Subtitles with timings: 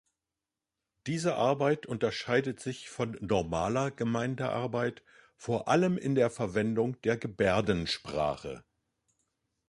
[1.05, 5.03] Diese Arbeit unterscheidet sich von „normaler“ Gemeindearbeit
[5.35, 8.63] vor allem in der Verwendung der Gebärdensprache.